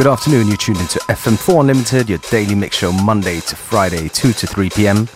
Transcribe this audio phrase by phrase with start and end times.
[0.00, 4.32] Good afternoon, you're tuned into FM4 Unlimited, your daily mix show Monday to Friday, 2
[4.32, 5.06] to 3 p.m.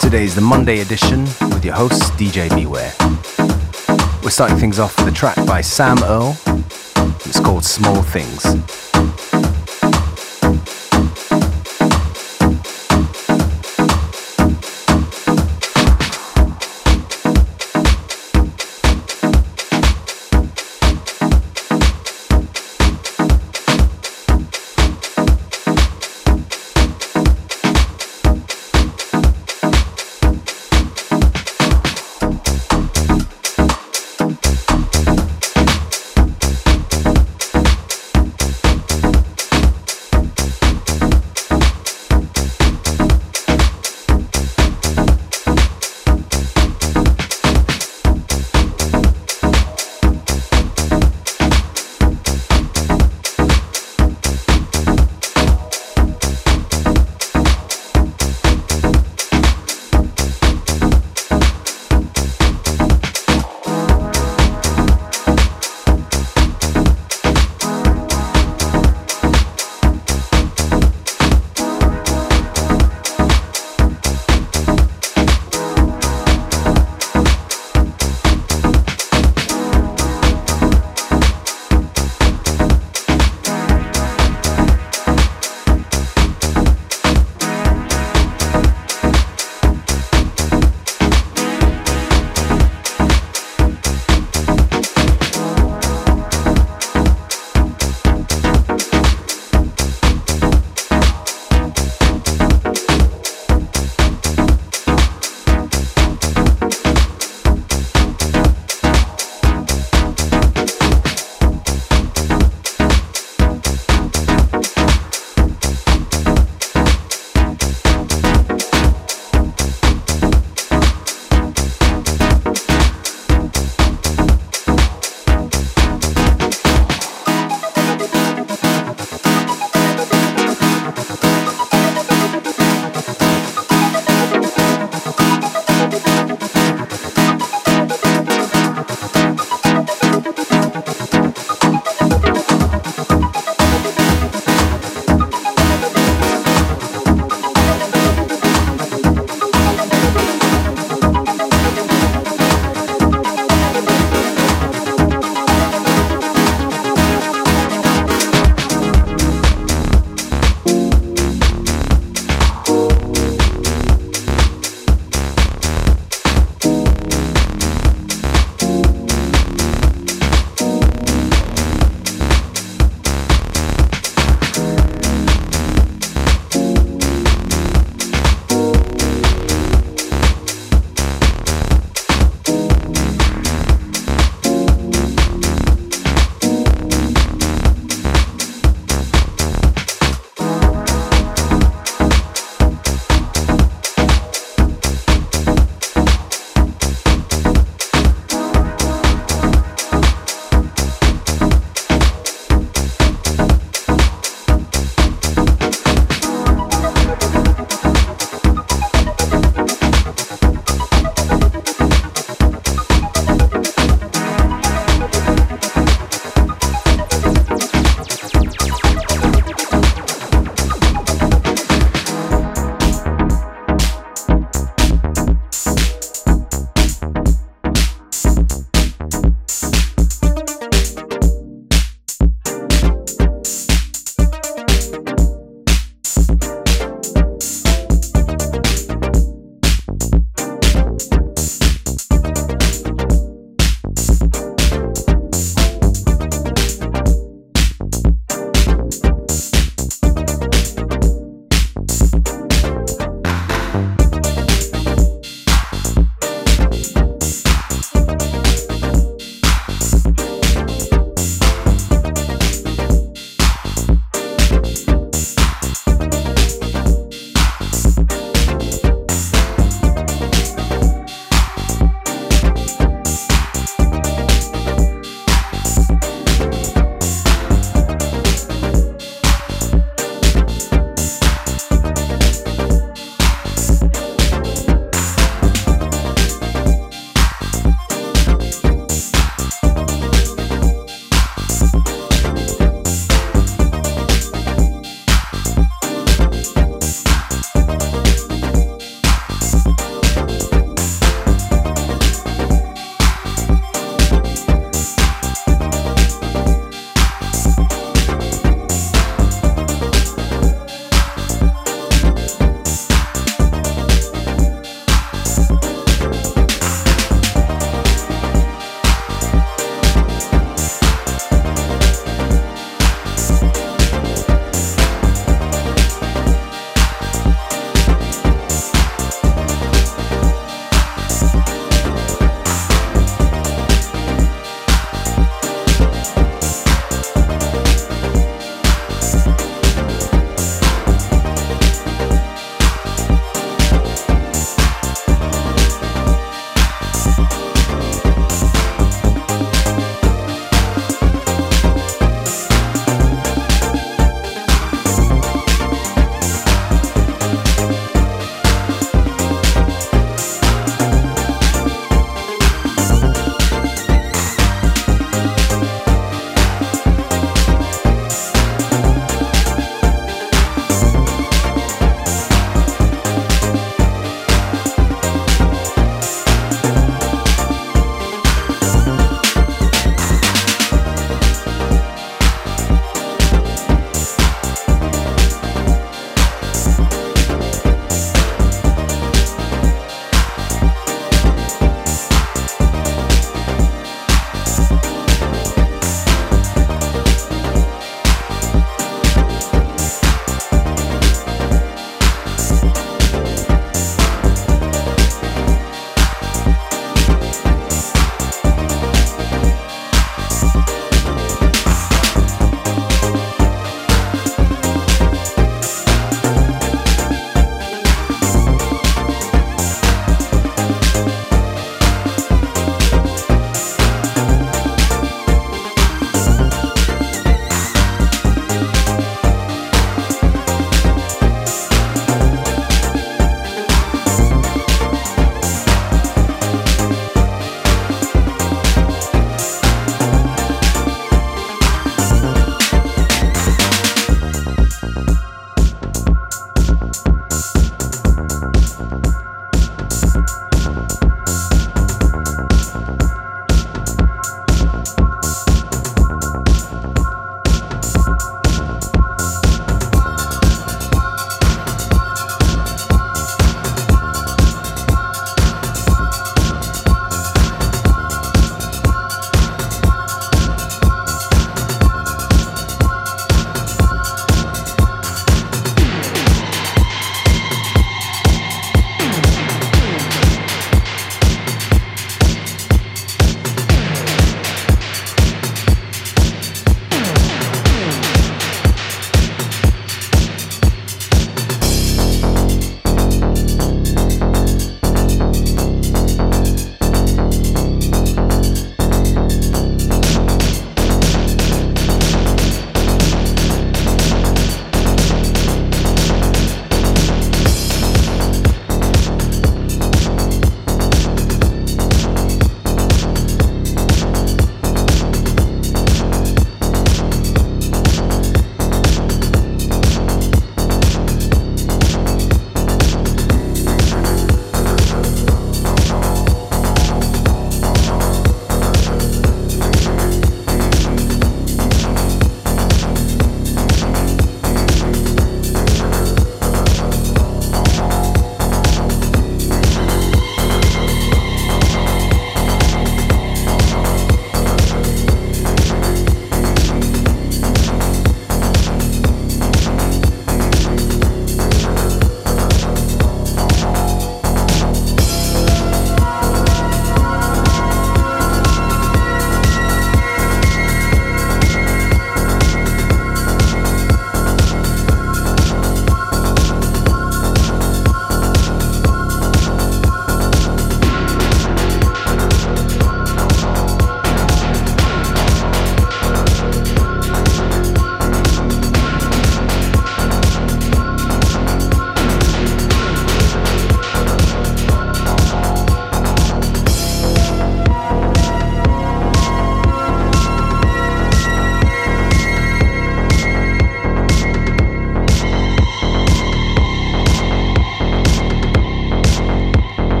[0.00, 2.94] Today is the Monday edition with your host, DJ Beware.
[4.22, 6.36] We're starting things off with a track by Sam Earl.
[7.26, 8.87] It's called Small Things.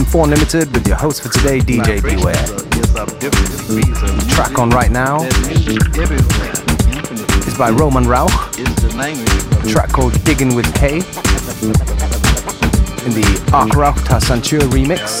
[0.00, 2.34] FM4 Unlimited with your host for today, DJ Beware.
[4.30, 5.22] Track on right now
[7.46, 8.30] is by Roman Rauch.
[9.70, 11.02] Track called Digging with Hay in
[13.12, 15.20] the Ark Rauch Sanchur remix,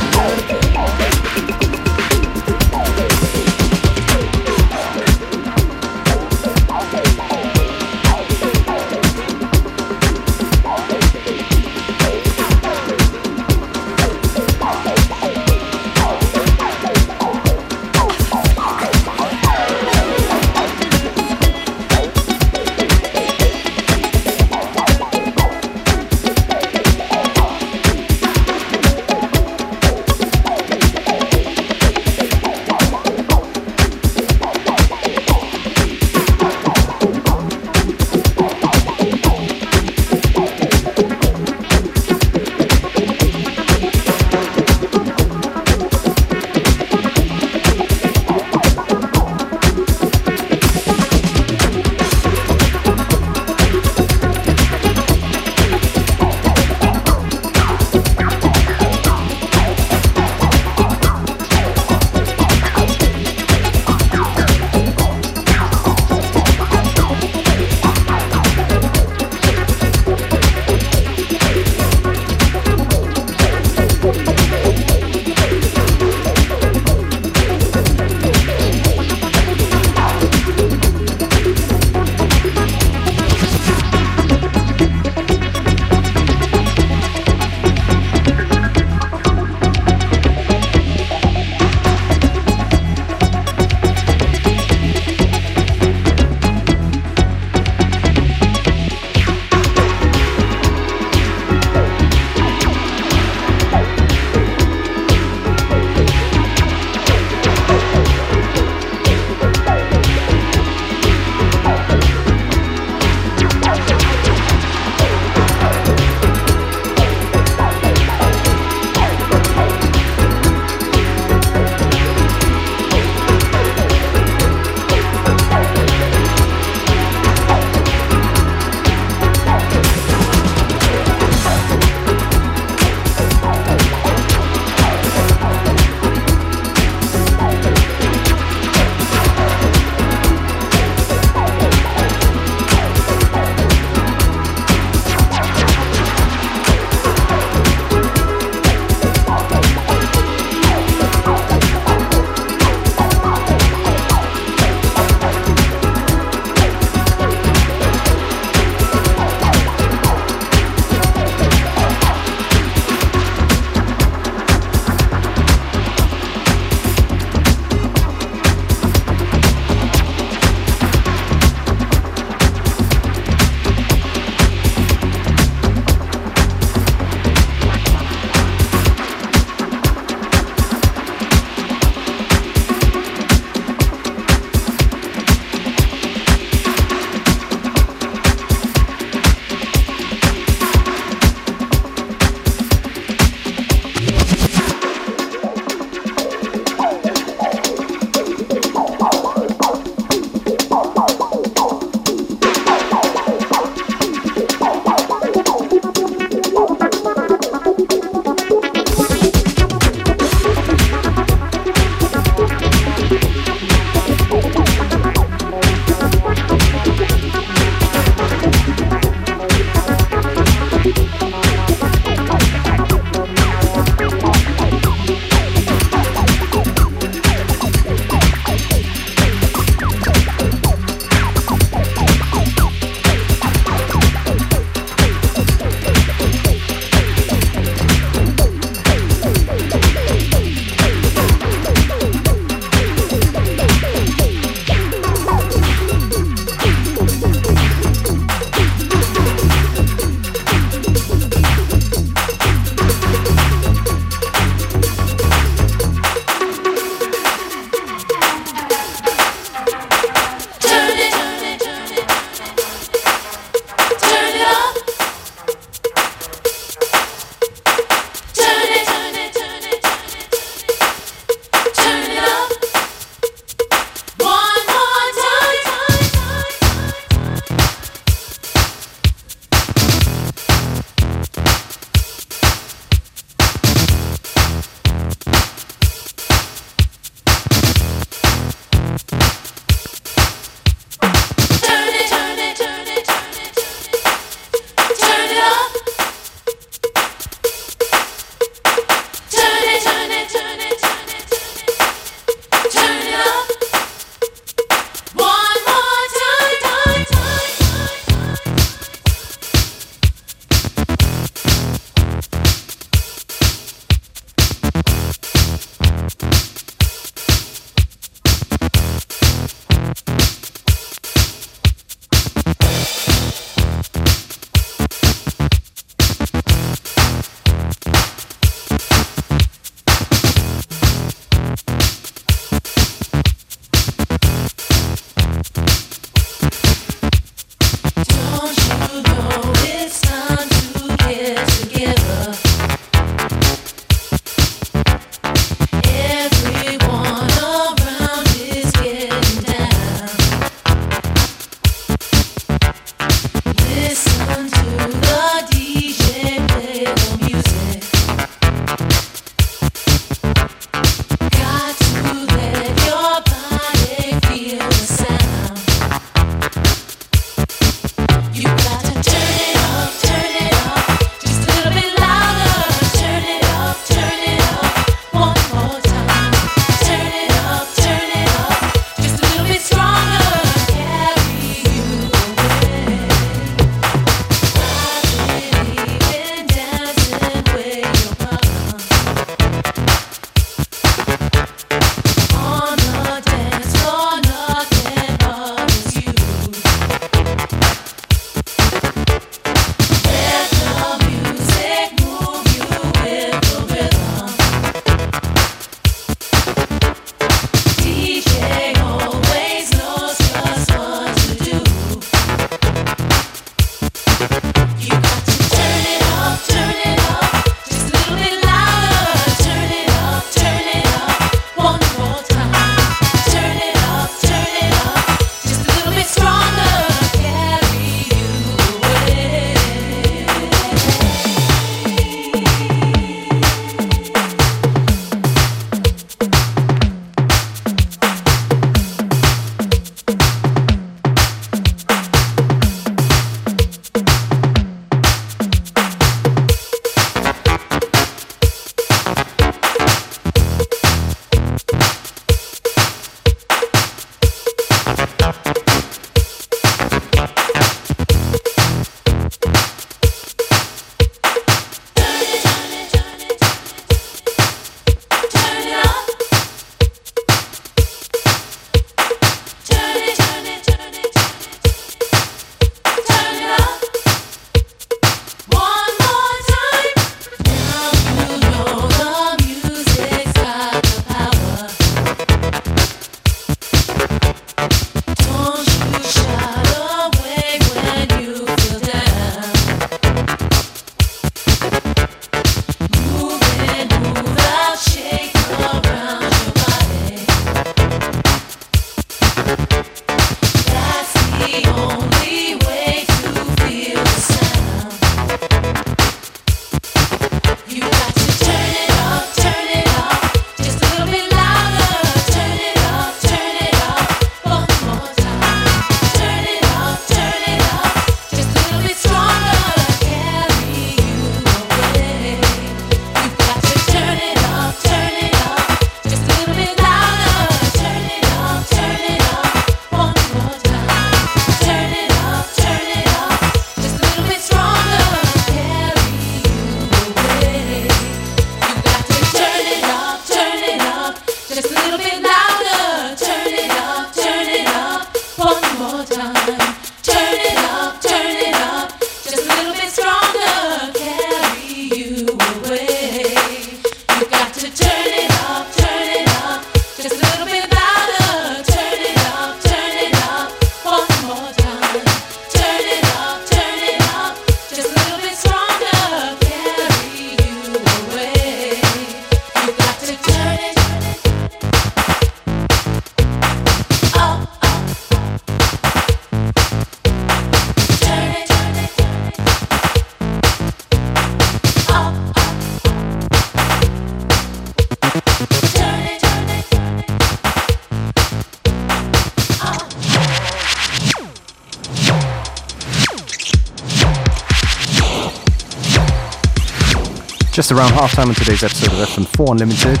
[597.70, 600.00] Just around halftime on today's episode of FM4 Unlimited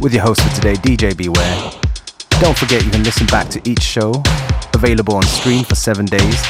[0.00, 1.70] with your host for today, DJ Beware.
[2.40, 4.14] Don't forget you can listen back to each show,
[4.72, 6.42] available on stream for seven days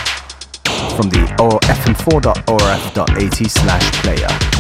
[0.95, 1.27] from the
[1.65, 4.52] fm4.orf.at slash player.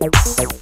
[0.00, 0.57] 10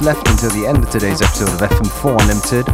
[0.00, 2.66] minutes left until the end of today's episode of FM4 Unlimited.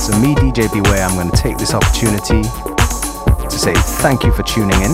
[0.00, 4.42] So, me, DJ Beware, I'm going to take this opportunity to say thank you for
[4.42, 4.92] tuning in.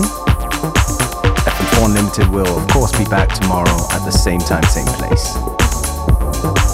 [1.43, 6.72] FM4 Unlimited will, of course, be back tomorrow at the same time, same place.